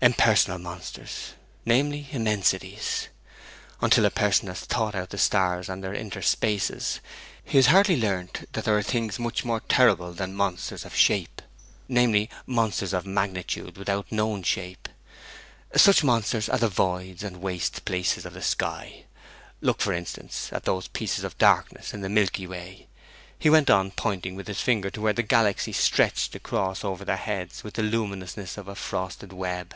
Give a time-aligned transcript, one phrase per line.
[0.00, 1.32] 'Impersonal monsters,
[1.66, 3.08] namely, Immensities.
[3.80, 7.00] Until a person has thought out the stars and their inter spaces,
[7.42, 11.42] he has hardly learnt that there are things much more terrible than monsters of shape,
[11.88, 14.88] namely, monsters of magnitude without known shape.
[15.74, 19.02] Such monsters are the voids and waste places of the sky.
[19.60, 22.86] Look, for instance, at those pieces of darkness in the Milky Way,'
[23.36, 27.16] he went on, pointing with his finger to where the galaxy stretched across over their
[27.16, 29.74] heads with the luminousness of a frosted web.